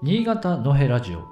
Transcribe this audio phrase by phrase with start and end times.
[0.00, 1.26] 新潟のへラジオ今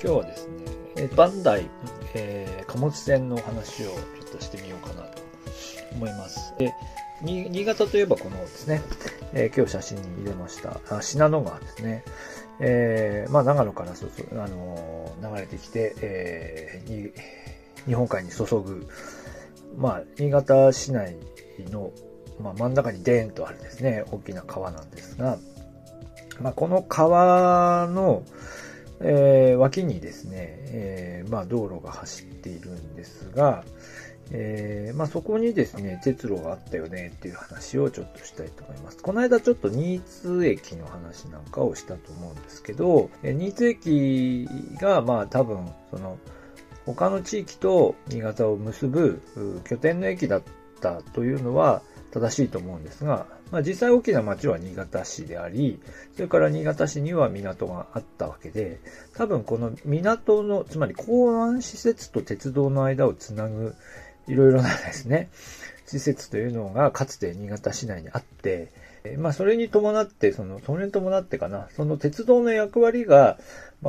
[0.00, 0.54] 日はですね、
[0.96, 1.68] えバンダイ、
[2.14, 5.22] えー貨物船の話をちょっとしてみようかなと
[5.92, 6.54] 思います。
[6.58, 6.72] で、
[7.22, 8.80] 新潟といえばこのですね、
[9.34, 12.02] えー今日写真に入れました、あ信濃川ですね。
[12.60, 17.12] えーまあ長野からそそ、あのー流れてきて、えーに
[17.86, 18.88] 日本海に注ぐ、
[19.76, 21.16] まあ、新潟市内
[21.70, 21.92] の、
[22.40, 25.38] まあ、真ん中にデーンとあるですね、大きな川なんですが、
[26.40, 28.22] まあ、この川の、
[29.00, 30.30] えー脇にですね、
[30.72, 33.64] えーまあ、道路が走っているんですが、
[34.32, 38.98] えーまあ、そこにですね、鉄路があったよねっていう話をちょっとしたいと思います。
[39.02, 44.48] この間ちょっと新津駅の話なんかをしたと思うんですけど、えー新津駅
[44.80, 46.18] がまあ多分、その、
[46.86, 49.20] 他の地域と新潟を結ぶ
[49.68, 50.42] 拠点の駅だっ
[50.80, 55.80] たというのは正しいと思うんですが、まあ、実際大きな町は新潟市であり、
[56.14, 58.80] それから新潟市には港があったわけで、
[59.14, 63.74] 多分この港の、つまり港湾施設と鉄道の間をつなぐ
[64.28, 65.28] いろいろなですね、
[65.86, 68.72] 施設というのがかつて新潟市内にあって、
[69.18, 73.38] まあそれに伴って、その、それに伴ってかな、その鉄道の役割が、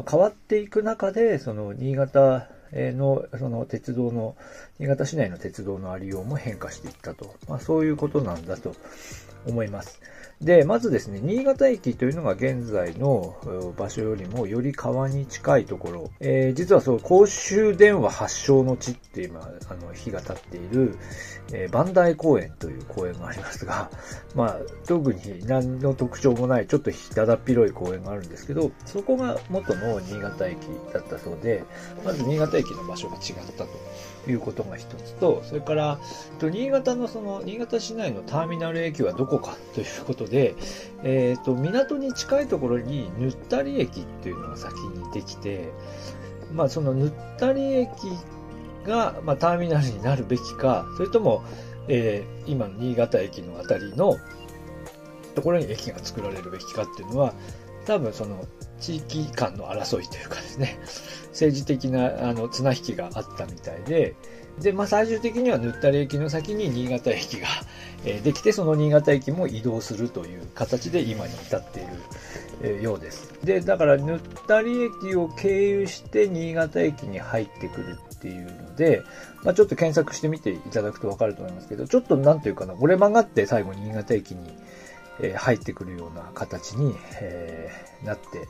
[0.08, 4.36] 変わっていく中で、その新潟の、その鉄道の、
[4.80, 7.36] 新潟市内の鉄道のありようも変化していったと。
[7.48, 8.76] まあそういうことなんだと
[9.46, 10.00] 思います。
[10.42, 13.36] で、まずですね、新潟駅というのが現在の
[13.76, 20.98] 場所よりもより川に近いところ、えー実はそう、公衆電話発祥の地って今、あの、日が経っている、
[21.54, 23.90] えー、万代公園という公園がありますが、
[24.36, 30.58] まあ、特に何の特徴もない、ちょっとだだっ広い公園があるんですけど、そこが元の新潟駅
[30.94, 31.64] だったそうで、
[32.06, 33.70] まず新潟駅の場所が違ったと。
[34.32, 36.00] いうことが一つと、それから、
[36.40, 40.56] と新潟のその、新潟市内のターミナル駅はどこかということで、
[41.04, 45.70] えっ、と、港に近いところに、ぬったり駅っていうのが先にできて、
[46.54, 47.90] まあ、そのぬったり駅
[48.86, 51.44] が、まあ、ターミナルになるべきか、それとも、
[51.88, 54.16] えー今の新潟駅のあたりの
[55.36, 57.34] ところに駅が作られるべきかっていうのは、
[57.88, 58.46] 多分その
[58.80, 60.78] 地域間の争いというかですね、
[61.30, 64.16] 政治的なあの綱引きがあったみたいで、
[64.60, 67.48] で、まあ最終的にはぬったり駅の先に新潟駅が、
[68.06, 71.88] えできて、その新潟駅も移動するという形で今に至っている、
[72.80, 73.34] えようです。
[73.44, 79.04] で、だからぬったり駅を経由して新潟駅に入ってくるっていうので、
[79.44, 84.58] まあちょっと検索してみていただくとわかると思いますけど、ちょっとなんていうかな、折れ曲がって最後新潟駅に、
[85.22, 87.72] え入ってくるような形に、え
[88.04, 88.48] なって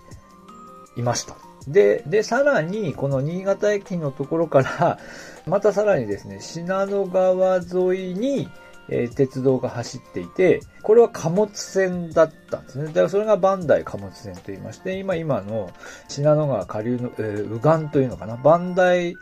[1.00, 1.36] いました。
[1.68, 5.00] で、で、さらに、この新潟駅のところから、
[5.46, 8.50] またさらにですね、信濃川沿いに、
[8.90, 12.86] えー鉄道が走っていて、これは貨物船だったんですね。
[12.88, 15.72] だからそれがバンダイ貨物船と言いまして、今、今の
[16.08, 19.16] 信濃川下流の、えー右岸というのかな、バンダイ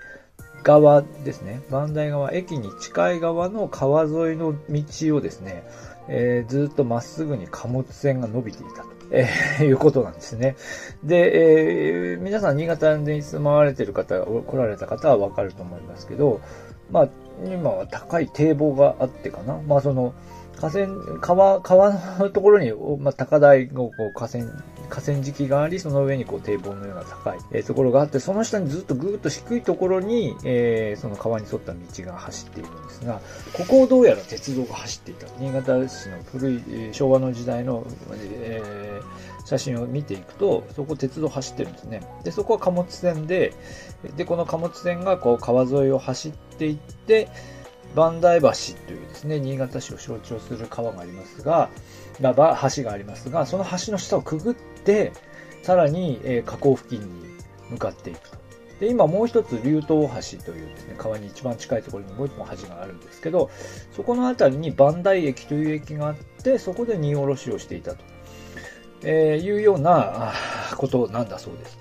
[0.64, 1.62] 側ですね。
[1.72, 5.64] バンダイ側、駅に近い側の川沿いの道をですね、
[6.08, 8.90] えーずっとまっすぐに貨物船が伸びていたと。
[9.12, 10.56] えーいうことなんですね。
[11.04, 16.42] で、えー皆さん新潟に住まわれてる方、来られた方はわかると思いますけど、
[16.92, 17.10] まあ、
[17.44, 19.60] 今は高い堤防があってかな。
[19.68, 20.14] まあ、その、
[20.58, 20.88] 河川、
[21.20, 24.46] 川、川のところに、まあ、高台のこう河川、
[24.86, 33.22] 河川敷があり、その上にこう堤防のような高い、えところがあって、その下にずっとぐーっと低いところに、えーその川に沿った道が走っているんですが、
[33.54, 35.28] ここをどうやら鉄道が走っていた。
[35.40, 42.02] 新潟市の古い、昭和の時代の、えー写真を見ていくと、そこ鉄道走ってるんですね。
[42.24, 43.54] で、そこは貨物船で、
[44.18, 47.30] で、この貨物船がこう川沿いを走っていって、
[47.96, 51.70] 磐梯橋というですね、新潟市を象徴する川がありますが、
[52.20, 54.75] がば橋がありますが、その橋の下をくぐって、
[55.64, 57.08] さらに、えー河口付近に
[57.72, 58.38] 向かっていくと。
[58.80, 63.50] で、今もう一つ、竜頭橋というですね、川に一番近いところにもう一本橋があるんですけど、
[63.96, 67.98] そこの辺りに磐梯駅という駅があって、そこで荷下ろしをしていたと、
[69.04, 70.34] えーいうような
[70.76, 71.78] ことなんだそうです。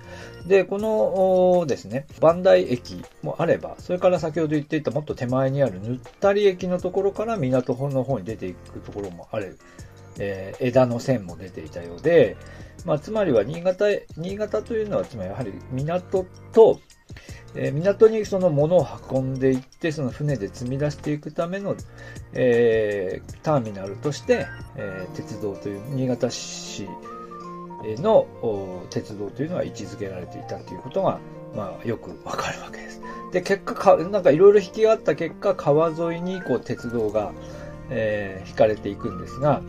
[0.47, 9.57] で、このですね、磐梯駅もあれば、それから先ほど言っていたもっと手前にあるぬったり駅のところから港の方に出ていくところもある、
[10.19, 12.37] えー枝の線も出ていたようで、
[12.83, 13.85] まあ、つまりは新潟、
[14.17, 16.79] 新潟というのは、つまりやはり港と、
[17.55, 21.75] えー港にその物を運んでいって、その船で積み出していくための、
[22.33, 26.87] えーターミナルとして、えー鉄道という、新潟市
[28.01, 28.27] の
[28.89, 31.19] 鉄道というのは位置づけられていたということが
[31.55, 33.01] まあ、よくわかるわけです。
[33.31, 37.31] で、結果か、なんかいろいろ引きがあった結果、川沿いにこう鉄道が、
[37.89, 39.61] えー、引かれていくんですが、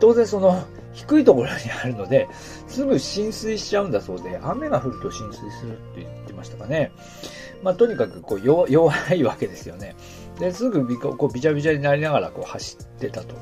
[0.00, 2.26] 当然その、低いところにあるので、
[2.66, 6.90] すぐ浸水しちゃうんだそうで、雨が降ると浸水するって言ってましたかね。
[7.62, 8.68] まあ、とにかくこう弱
[9.14, 9.94] いわけですよね。
[10.38, 13.34] で、すぐびこうびちゃびちゃになりながらこう走ってたと、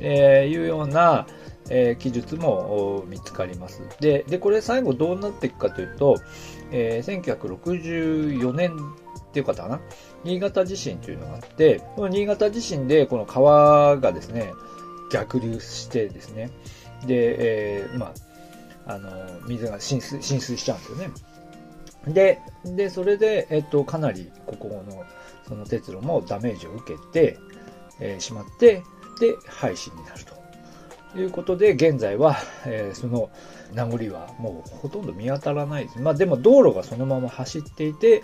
[0.00, 1.26] えー、いうような、
[1.70, 3.82] えー、記述も見つかります。
[4.00, 6.16] で、で、これ最後どうなっていくかというと、
[6.72, 9.80] えー、1964年っていう方かな？
[10.24, 14.52] 新潟地震というのがあって、この新潟地震でこの川がですね、
[15.12, 16.50] 逆流してですね、
[17.06, 18.12] で、えー、ま
[18.86, 19.10] あ、あの、
[19.46, 21.10] 水が浸水、浸水しちゃうんですよね。
[22.08, 25.04] で、で、それで、えっと、かなり、ここの、
[25.46, 27.38] その鉄路もダメージを受けて、
[28.00, 28.82] えー、しまって、
[29.20, 30.24] で、廃止になる
[31.12, 33.30] ということで、現在は、えー、その
[33.74, 36.00] 名残はもうほとんど見当たらないです。
[36.00, 38.22] まあでも道路がそのまま走っていて、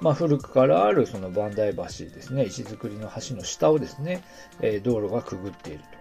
[0.00, 1.82] まあ古くからあるその磐梯橋
[2.14, 4.22] ですね、石造りの橋の下をですね、
[4.60, 5.95] えー、道路がくぐっていると。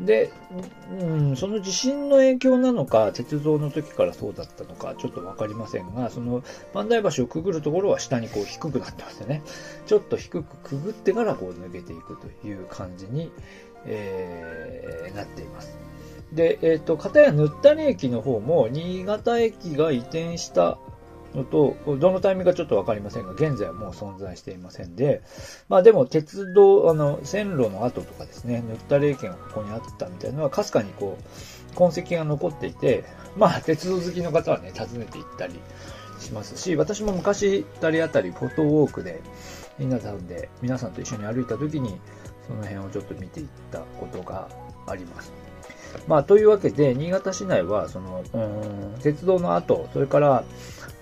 [0.00, 0.32] で、
[0.98, 6.42] うん、その地震の影響なのか、鉄道の時からそうだったのか、ちょっとわかりませんが、その、
[6.72, 9.42] 万代橋をくぐるところは下にこう低くなってますよね。
[9.86, 13.30] ちょっと低くくぐってからこう抜けていくという感じに、
[13.86, 15.78] えー、なっています。
[16.32, 20.78] で、えっ、ー、と、片やぬったり駅の方も、新潟駅が移転した
[21.34, 25.22] のと、どのタイミングかちょっとわかりませんが、現在はもう存在していませんで、
[25.68, 33.04] まあでも鉄道、あの、線路の跡とかですね、塗った霊圏がここにあったみたいなのは、かすかにこう、痕跡が残っていて、
[33.36, 35.54] まあ鉄道好きの方はね、訪ねて行ったり
[36.20, 39.20] しますし、私も昔、二人あたりフォトウォークで、
[39.78, 41.98] 皆さんで、皆さんと一緒に歩いた時に、
[42.46, 44.48] その辺をちょっと見ていったことが
[44.86, 45.32] あります。
[46.06, 50.44] まあ、というわけで、新潟市内は、その、うん、鉄道の後、それから、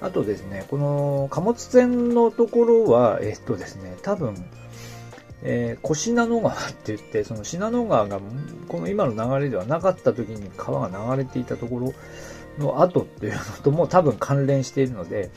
[0.03, 4.35] あとですね、この貨物船のところは、えっとですね、多分、
[5.45, 8.21] えー、小信濃川って言って、その信濃川が、
[8.69, 11.95] この今の流れではなかった時に川が流れていたところ
[12.59, 15.31] の後っていうのとも多分関連しているので、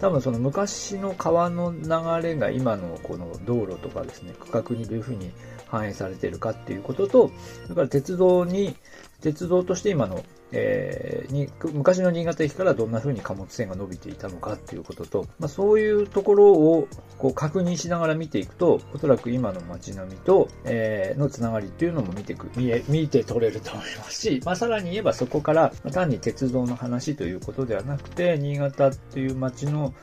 [0.00, 5.30] 多分その昔の川の流れが今のこの道路とかですね、区画にどういうふうに
[5.66, 7.30] 反映されているかっていうことと、
[7.64, 8.74] それから鉄道に、
[9.20, 16.88] 鉄道として今のえー、に昔の新潟駅からどんな風に貨物船が伸びていたのかっていうことと、まあ、そういうところを
[17.18, 29.94] こう確認しながら見ていくと、おそらく今の街並みと、えー、のつながりっていうのも見てく、見え、見て取れると思いますし、まあ、さらに言えばそこから、単に鉄道の話ということではなくて、新潟っていう街の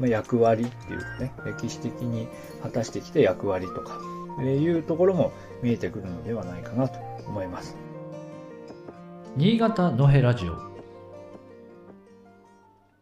[0.00, 2.28] 役割っていうかね、歴史的に
[2.62, 4.00] 果たしてきた役割とか
[4.40, 5.32] え、いうところも
[5.62, 7.85] 見えてくるのではないかなと思います。
[9.38, 10.75] 新潟のへラジオ。